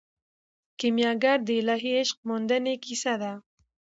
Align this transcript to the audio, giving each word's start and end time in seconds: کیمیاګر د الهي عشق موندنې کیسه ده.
کیمیاګر 0.79 1.37
د 1.47 1.49
الهي 1.61 1.91
عشق 2.01 2.17
موندنې 2.27 2.73
کیسه 2.85 3.13
ده. 3.21 3.31